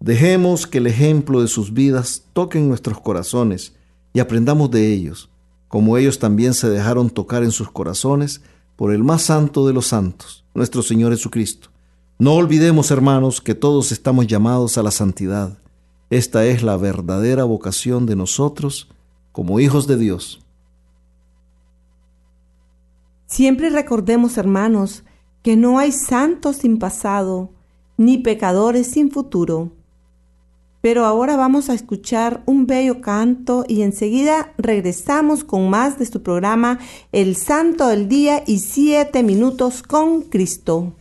[0.00, 3.74] Dejemos que el ejemplo de sus vidas toque en nuestros corazones
[4.12, 5.30] y aprendamos de ellos,
[5.66, 8.42] como ellos también se dejaron tocar en sus corazones
[8.78, 11.70] por el más santo de los santos, nuestro Señor Jesucristo.
[12.16, 15.58] No olvidemos, hermanos, que todos estamos llamados a la santidad.
[16.10, 18.86] Esta es la verdadera vocación de nosotros
[19.32, 20.44] como hijos de Dios.
[23.26, 25.02] Siempre recordemos, hermanos,
[25.42, 27.50] que no hay santos sin pasado,
[27.96, 29.72] ni pecadores sin futuro.
[30.80, 36.22] Pero ahora vamos a escuchar un bello canto y enseguida regresamos con más de su
[36.22, 36.78] programa
[37.12, 40.94] El Santo del Día y Siete Minutos con Cristo.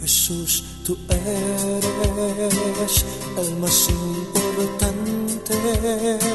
[0.00, 1.64] Jesús, tú eres
[3.38, 4.43] el más importante
[5.84, 6.33] en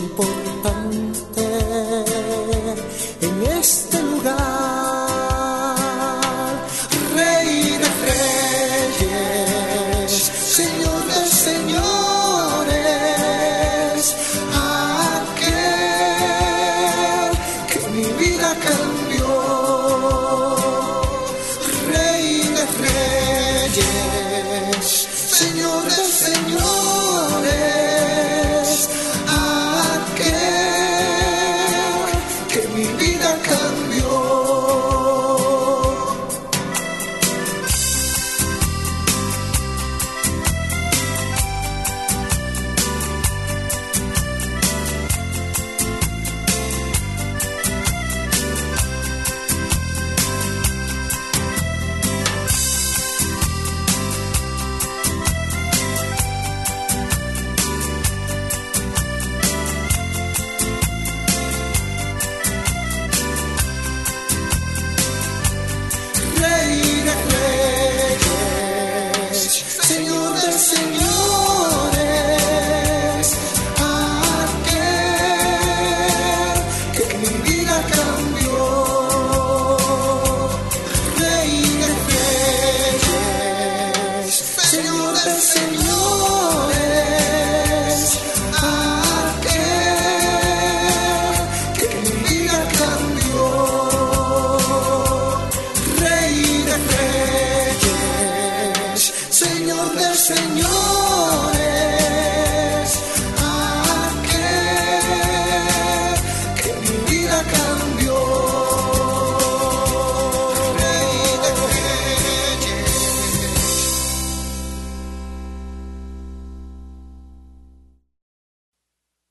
[0.00, 1.48] importante.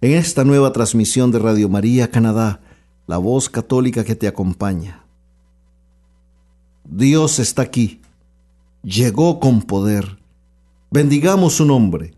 [0.00, 2.60] en esta nueva transmisión de Radio María Canadá,
[3.06, 5.04] la voz católica que te acompaña.
[6.84, 8.00] Dios está aquí,
[8.82, 10.18] llegó con poder.
[10.90, 12.14] Bendigamos su nombre,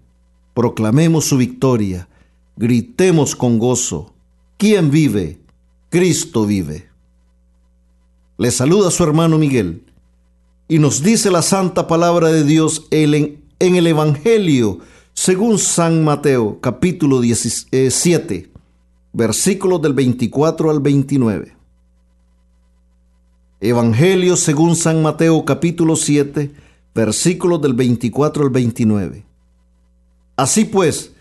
[0.55, 2.09] proclamemos su victoria,
[2.57, 4.15] gritemos con gozo.
[4.59, 5.41] ¿Quién vive?
[5.91, 6.89] Cristo vive.
[8.39, 9.85] Le saluda su hermano Miguel
[10.69, 14.79] y nos dice la santa palabra de Dios en el Evangelio
[15.25, 18.51] según San Mateo capítulo 17,
[19.13, 21.57] versículos del 24 al 29.
[23.61, 26.53] Evangelio según San Mateo capítulo 7,
[26.93, 29.25] versículos del 24 al 29.
[30.35, 31.13] Así pues,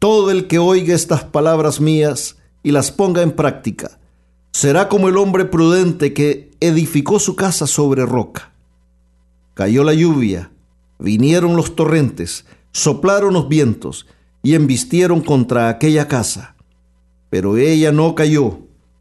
[0.00, 4.00] todo el que oiga estas palabras mías y las ponga en práctica,
[4.50, 8.52] será como el hombre prudente que edificó su casa sobre roca.
[9.54, 10.50] Cayó la lluvia,
[10.98, 14.06] vinieron los torrentes, soplaron los vientos
[14.42, 16.56] y embistieron contra aquella casa.
[17.30, 18.58] Pero ella no cayó,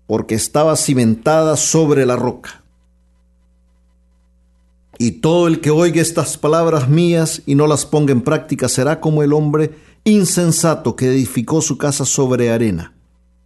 [0.08, 2.64] porque estaba cimentada sobre la roca.
[5.00, 9.02] Y todo el que oiga estas palabras mías y no las ponga en práctica será
[9.02, 9.72] como el hombre
[10.04, 12.94] insensato que edificó su casa sobre arena.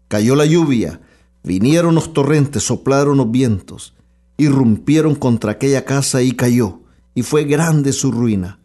[0.09, 0.99] Cayó la lluvia,
[1.43, 3.93] vinieron los torrentes, soplaron los vientos,
[4.38, 6.82] irrumpieron contra aquella casa y cayó,
[7.15, 8.59] y fue grande su ruina.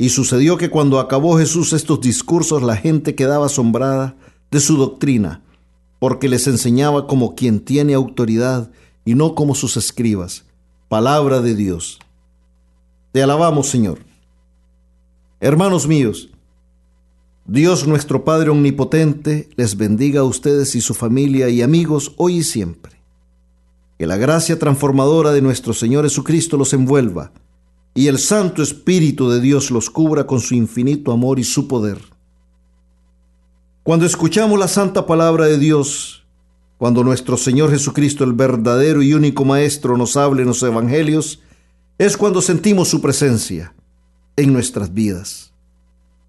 [0.00, 4.16] Y sucedió que cuando acabó Jesús estos discursos, la gente quedaba asombrada
[4.50, 5.42] de su doctrina,
[5.98, 8.70] porque les enseñaba como quien tiene autoridad
[9.04, 10.46] y no como sus escribas.
[10.88, 11.98] Palabra de Dios.
[13.12, 13.98] Te alabamos, Señor.
[15.38, 16.30] Hermanos míos,
[17.44, 22.42] Dios nuestro Padre Omnipotente les bendiga a ustedes y su familia y amigos hoy y
[22.42, 23.02] siempre.
[23.98, 27.32] Que la gracia transformadora de nuestro Señor Jesucristo los envuelva
[27.94, 31.98] y el Santo Espíritu de Dios los cubra con su infinito amor y su poder.
[33.82, 36.24] Cuando escuchamos la santa palabra de Dios,
[36.78, 41.40] cuando nuestro Señor Jesucristo, el verdadero y único Maestro, nos hable en los Evangelios,
[41.98, 43.74] es cuando sentimos su presencia
[44.36, 45.52] en nuestras vidas.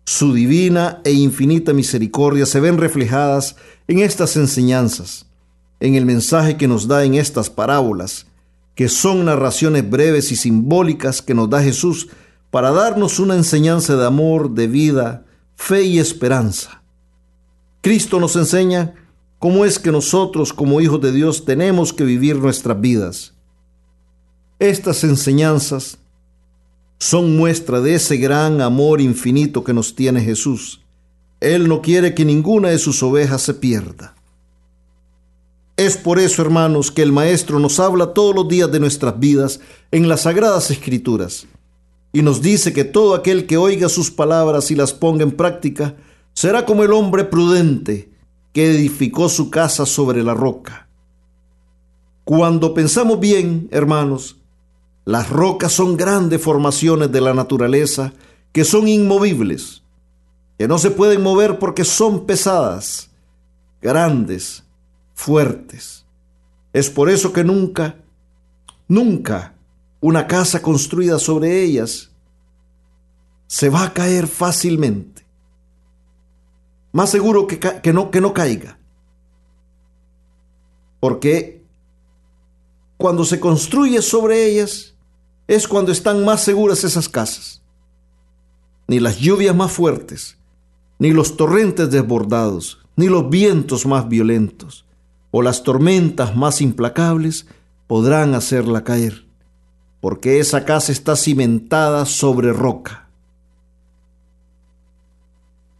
[0.06, 3.56] Su divina e infinita misericordia se ven reflejadas
[3.88, 5.26] en estas enseñanzas,
[5.80, 8.26] en el mensaje que nos da en estas parábolas,
[8.76, 12.10] que son narraciones breves y simbólicas que nos da Jesús
[12.50, 16.82] para darnos una enseñanza de amor, de vida, fe y esperanza.
[17.82, 18.94] Cristo nos enseña
[19.40, 23.34] cómo es que nosotros como hijos de Dios tenemos que vivir nuestras vidas.
[24.60, 25.98] Estas enseñanzas
[27.00, 30.82] son muestra de ese gran amor infinito que nos tiene Jesús.
[31.40, 34.14] Él no quiere que ninguna de sus ovejas se pierda.
[35.82, 39.62] Es por eso, hermanos, que el Maestro nos habla todos los días de nuestras vidas
[39.90, 41.48] en las sagradas escrituras
[42.14, 45.96] y nos dice que todo aquel que oiga sus palabras y las ponga en práctica
[46.36, 48.12] será como el hombre prudente
[48.54, 50.88] que edificó su casa sobre la roca.
[52.26, 54.38] Cuando pensamos bien, hermanos,
[55.04, 58.14] las rocas son grandes formaciones de la naturaleza
[58.52, 59.82] que son inmovibles,
[60.60, 63.10] que no se pueden mover porque son pesadas,
[63.82, 64.64] grandes,
[65.22, 66.04] fuertes.
[66.74, 67.96] Es por eso que nunca,
[68.88, 69.54] nunca
[70.00, 72.10] una casa construida sobre ellas
[73.46, 75.24] se va a caer fácilmente.
[76.92, 78.80] Más seguro que, que, no, que no caiga.
[81.00, 81.64] Porque
[82.98, 84.96] cuando se construye sobre ellas
[85.48, 87.62] es cuando están más seguras esas casas.
[88.88, 90.38] Ni las lluvias más fuertes,
[90.98, 94.86] ni los torrentes desbordados, ni los vientos más violentos,
[95.32, 97.48] o las tormentas más implacables
[97.88, 99.26] podrán hacerla caer,
[100.00, 103.08] porque esa casa está cimentada sobre roca.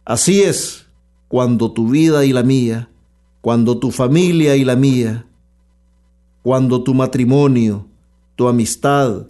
[0.04, 0.86] Así es
[1.28, 2.88] cuando tu vida y la mía,
[3.40, 5.26] cuando tu familia y la mía,
[6.42, 7.86] cuando tu matrimonio,
[8.36, 9.26] tu amistad,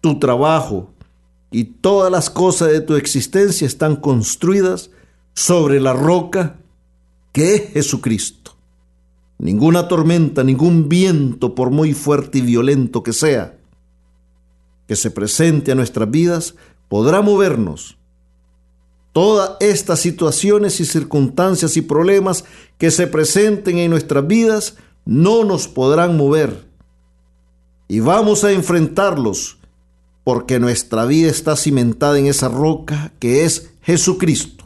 [0.00, 0.90] tu trabajo
[1.50, 4.90] y todas las cosas de tu existencia están construidas
[5.34, 6.58] sobre la roca
[7.32, 8.51] que es Jesucristo.
[9.42, 13.58] Ninguna tormenta, ningún viento, por muy fuerte y violento que sea,
[14.86, 16.54] que se presente a nuestras vidas,
[16.88, 17.98] podrá movernos.
[19.12, 22.44] Todas estas situaciones y circunstancias y problemas
[22.78, 26.64] que se presenten en nuestras vidas no nos podrán mover.
[27.88, 29.58] Y vamos a enfrentarlos
[30.22, 34.61] porque nuestra vida está cimentada en esa roca que es Jesucristo.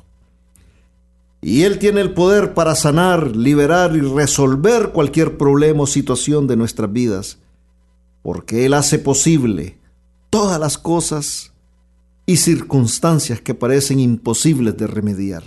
[1.46, 6.56] Y Él tiene el poder para sanar, liberar y resolver cualquier problema o situación de
[6.56, 7.38] nuestras vidas,
[8.24, 9.78] porque Él hace posible
[10.28, 11.52] todas las cosas
[12.26, 15.44] y circunstancias que parecen imposibles de remediar.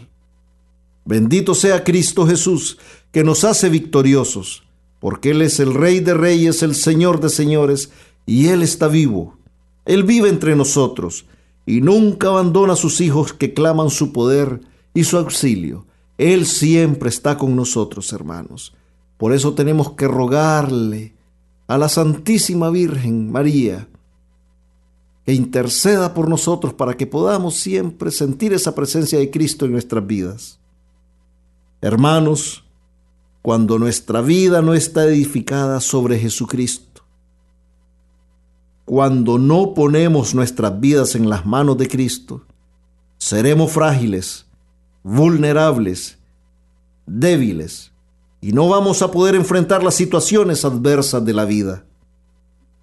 [1.03, 2.77] Bendito sea Cristo Jesús,
[3.11, 4.63] que nos hace victoriosos,
[5.01, 7.91] porque Él es el Rey de Reyes, el Señor de Señores,
[8.25, 9.37] y Él está vivo.
[9.83, 11.25] Él vive entre nosotros,
[11.65, 14.61] y nunca abandona a sus hijos que claman su poder
[14.93, 15.88] y su auxilio.
[16.19, 18.75] Él siempre está con nosotros, hermanos.
[19.17, 21.13] Por eso tenemos que rogarle
[21.65, 23.87] a la Santísima Virgen María
[25.25, 30.05] que interceda por nosotros para que podamos siempre sentir esa presencia de Cristo en nuestras
[30.05, 30.59] vidas.
[31.79, 32.65] Hermanos,
[33.41, 37.01] cuando nuestra vida no está edificada sobre Jesucristo,
[38.83, 42.43] cuando no ponemos nuestras vidas en las manos de Cristo,
[43.17, 44.48] seremos frágiles
[45.03, 46.17] vulnerables,
[47.05, 47.91] débiles,
[48.41, 51.83] y no vamos a poder enfrentar las situaciones adversas de la vida.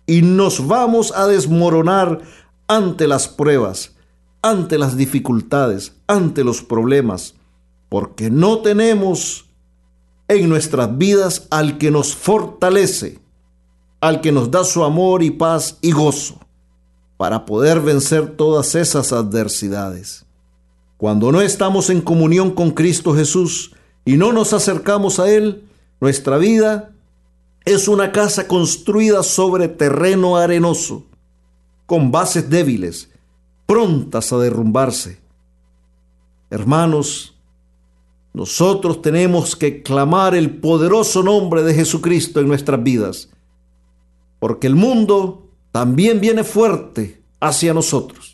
[0.07, 2.21] Y nos vamos a desmoronar
[2.69, 3.93] ante las pruebas,
[4.43, 7.35] ante las dificultades, ante los problemas,
[7.89, 9.47] porque no tenemos
[10.29, 13.19] en nuestras vidas al que nos fortalece,
[14.01, 16.39] al que nos da su amor y paz y gozo,
[17.17, 20.26] para poder vencer todas esas adversidades.
[20.97, 23.75] Cuando no estamos en comunión con Cristo Jesús
[24.05, 25.65] y no nos acercamos a Él,
[26.01, 26.93] nuestra vida
[27.65, 31.05] es una casa construida sobre terreno arenoso,
[31.85, 33.11] con bases débiles,
[33.67, 35.19] prontas a derrumbarse.
[36.49, 37.35] Hermanos,
[38.33, 43.31] nosotros tenemos que clamar el poderoso nombre de Jesucristo en nuestras vidas,
[44.39, 48.26] porque el mundo también viene fuerte hacia nosotros.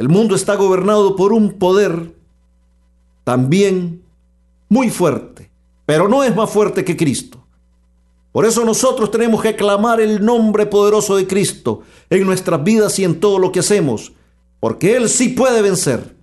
[0.00, 2.14] El mundo está gobernado por un poder
[3.22, 4.02] también
[4.70, 5.50] muy fuerte,
[5.84, 7.44] pero no es más fuerte que Cristo.
[8.32, 13.04] Por eso nosotros tenemos que clamar el nombre poderoso de Cristo en nuestras vidas y
[13.04, 14.12] en todo lo que hacemos,
[14.58, 16.16] porque Él sí puede vencer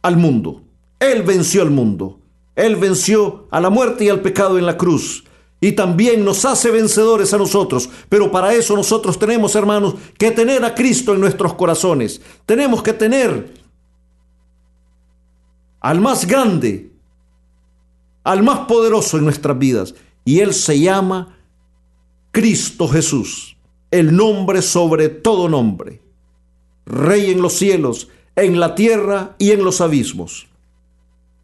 [0.00, 0.62] al mundo.
[0.98, 2.18] Él venció al mundo.
[2.56, 5.24] Él venció a la muerte y al pecado en la cruz
[5.62, 7.88] y también nos hace vencedores a nosotros.
[8.08, 12.20] Pero para eso nosotros tenemos, hermanos, que tener a Cristo en nuestros corazones.
[12.44, 13.54] Tenemos que tener
[15.78, 16.90] al más grande,
[18.24, 19.94] al más poderoso en nuestras vidas.
[20.24, 21.38] Y Él se llama
[22.32, 23.56] Cristo Jesús,
[23.92, 26.02] el nombre sobre todo nombre.
[26.86, 30.48] Rey en los cielos, en la tierra y en los abismos.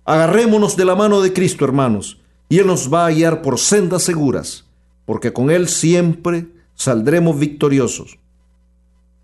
[0.05, 2.19] Agarrémonos de la mano de Cristo, hermanos
[2.49, 4.65] y Él nos va a guiar por sendas seguras,
[5.05, 8.19] porque con Él siempre saldremos victoriosos.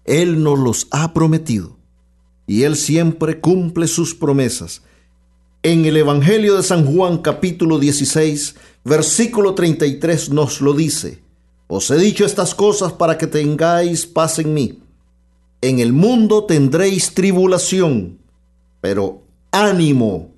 [0.05, 1.77] Él nos los ha prometido
[2.47, 4.83] y Él siempre cumple sus promesas.
[5.63, 11.23] En el Evangelio de San Juan capítulo 16, versículo 33 nos lo dice.
[11.67, 14.81] Os he dicho estas cosas para que tengáis paz en mí.
[15.63, 18.19] En el mundo tendréis tribulación,
[18.83, 20.34] pero ánimo,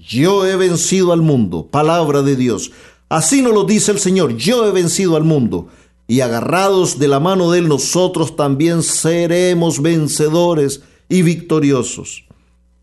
[0.00, 2.72] yo he vencido al mundo, palabra de Dios.
[3.08, 5.68] Así nos lo dice el Señor, yo he vencido al mundo.
[6.06, 12.24] Y agarrados de la mano de Él, nosotros también seremos vencedores y victoriosos.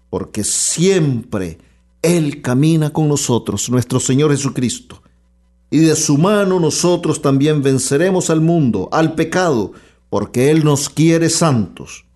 [0.09, 1.57] Porque siempre
[2.01, 5.01] Él camina con nosotros, nuestro Señor Jesucristo.
[5.69, 9.73] Y de su mano nosotros también venceremos al mundo, al pecado,
[10.09, 12.06] porque Él nos quiere santos.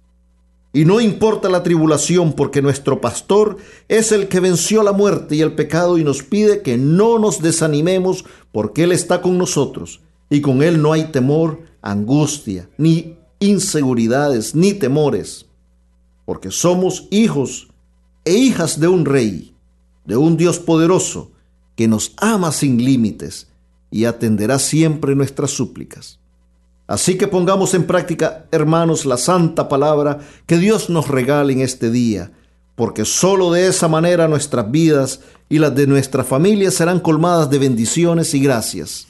[0.73, 3.57] Y no importa la tribulación, porque nuestro pastor
[3.89, 7.41] es el que venció la muerte y el pecado y nos pide que no nos
[7.41, 9.99] desanimemos, porque Él está con nosotros.
[10.29, 15.45] Y con Él no hay temor, angustia, ni inseguridades, ni temores,
[16.25, 17.67] porque somos hijos
[18.23, 19.53] e hijas de un rey,
[20.05, 21.31] de un Dios poderoso,
[21.75, 23.47] que nos ama sin límites
[23.89, 26.20] y atenderá siempre nuestras súplicas.
[26.91, 31.89] Así que pongamos en práctica, hermanos, la santa palabra que Dios nos regala en este
[31.89, 32.33] día,
[32.75, 37.59] porque sólo de esa manera nuestras vidas y las de nuestra familia serán colmadas de
[37.59, 39.07] bendiciones y gracias.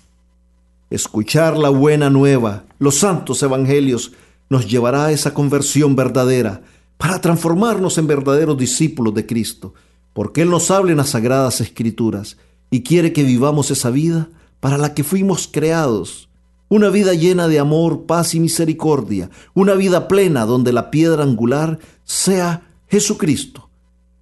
[0.92, 4.12] Escuchar la buena nueva, los santos evangelios,
[4.48, 6.62] nos llevará a esa conversión verdadera
[7.00, 9.74] para transformarnos en verdaderos discípulos de Cristo,
[10.14, 12.38] porque Él nos habla en las sagradas escrituras
[12.70, 14.30] y quiere que vivamos esa vida
[14.60, 16.28] para la que fuimos creados
[16.72, 21.80] una vida llena de amor, paz y misericordia, una vida plena donde la piedra angular
[22.06, 23.70] sea Jesucristo.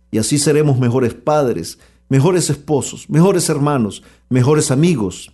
[0.10, 1.78] Y así seremos mejores padres,
[2.10, 5.32] mejores esposos, mejores hermanos, mejores amigos.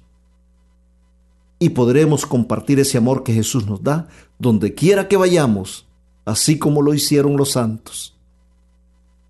[1.57, 5.88] Y podremos compartir ese amor que Jesús nos da donde quiera que vayamos,
[6.26, 8.13] así como lo hicieron los santos.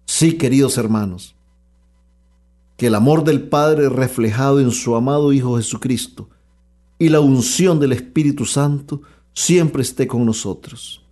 [0.08, 1.36] Sí, queridos hermanos,
[2.78, 6.30] que el amor del Padre reflejado en su amado Hijo Jesucristo
[6.98, 9.02] y la unción del Espíritu Santo
[9.34, 11.04] siempre esté con nosotros.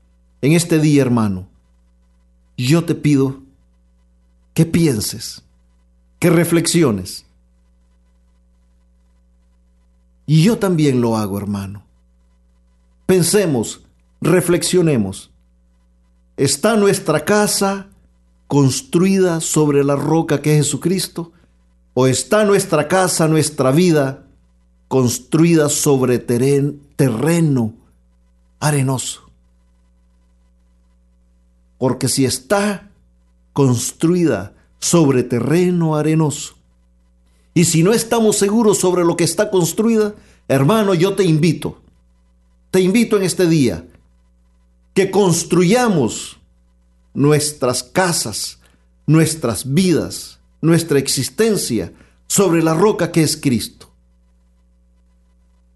[0.42, 1.48] En este día, hermano,
[2.58, 3.42] yo te pido
[4.54, 5.44] que pienses,
[6.20, 7.26] que reflexiones.
[10.26, 11.84] Y yo también lo hago, hermano.
[13.06, 13.82] Pensemos,
[14.22, 15.32] reflexionemos.
[16.38, 17.88] ¿Está nuestra casa
[18.48, 21.34] construida sobre la roca que es Jesucristo?
[21.94, 24.26] ¿O está nuestra casa, nuestra vida,
[24.94, 27.74] construida sobre terreno
[28.60, 29.24] arenoso.
[31.80, 32.92] Porque si está
[33.54, 36.54] construida sobre terreno arenoso,
[37.56, 40.14] y si no estamos seguros sobre lo que está construida,
[40.48, 41.82] hermano, yo te invito,
[42.70, 43.88] te invito en este día,
[44.94, 46.38] que construyamos
[47.16, 48.60] nuestras casas,
[49.08, 51.92] nuestras vidas, nuestra existencia
[52.28, 53.93] sobre la roca que es Cristo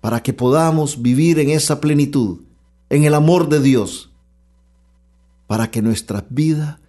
[0.02, 2.40] para que podamos vivir en esa plenitud,
[2.90, 4.12] en el amor de Dios,
[5.48, 6.80] para que nuestra vida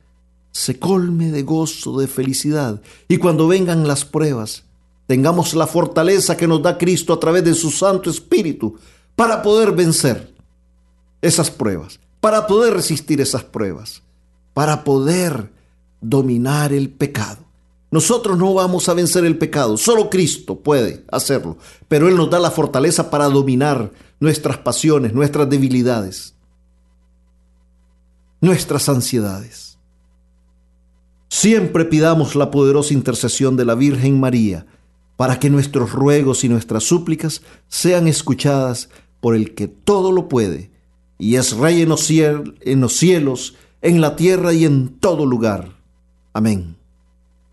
[0.50, 4.64] se colme de gozo, de felicidad, y cuando vengan las pruebas,
[5.06, 8.76] tengamos la fortaleza que nos da Cristo a través de su Santo Espíritu
[9.16, 10.34] para poder vencer
[11.22, 14.02] esas pruebas, para poder resistir esas pruebas,
[14.54, 15.52] para poder
[16.00, 17.47] dominar el pecado.
[17.90, 21.56] Nosotros no vamos a vencer el pecado, solo Cristo puede hacerlo,
[21.88, 26.34] pero Él nos da la fortaleza para dominar nuestras pasiones, nuestras debilidades,
[28.40, 29.78] nuestras ansiedades.
[31.28, 34.66] Siempre pidamos la poderosa intercesión de la Virgen María
[35.16, 38.88] para que nuestros ruegos y nuestras súplicas sean escuchadas
[39.20, 40.70] por el que todo lo puede
[41.18, 42.02] y es Rey en los,
[42.92, 45.76] cielos, en la tierra y en todo lugar.
[46.32, 46.77] Amén.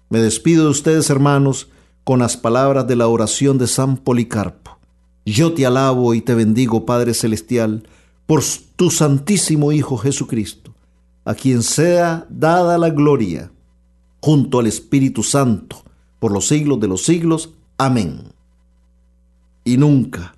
[0.09, 1.69] Me despido de ustedes, hermanos,
[2.03, 4.77] con las palabras de la oración de San Policarpo.
[5.25, 7.87] Yo te alabo y te bendigo, Padre Celestial,
[8.27, 8.43] por
[8.75, 10.73] tu Santísimo Hijo Jesucristo,
[11.23, 13.51] a quien sea dada la gloria,
[14.21, 15.83] junto al Espíritu Santo,
[16.19, 17.51] por los siglos de los siglos.
[17.77, 18.21] Amén.
[19.63, 20.35] Y nunca,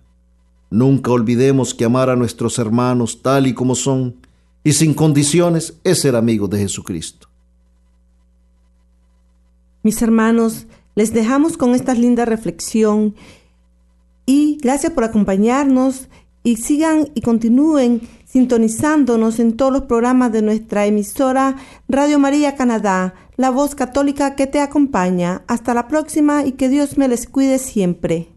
[0.69, 4.15] nunca olvidemos que amar a nuestros hermanos tal y como son
[4.63, 7.26] y sin condiciones es ser amigos de Jesucristo.
[9.83, 13.15] Mis hermanos, les dejamos con esta linda reflexión
[14.25, 16.07] y gracias por acompañarnos
[16.43, 21.55] y sigan y continúen sintonizándonos en todos los programas de nuestra emisora
[21.87, 25.43] Radio María Canadá, la voz católica que te acompaña.
[25.47, 28.36] Hasta la próxima y que Dios me les cuide siempre.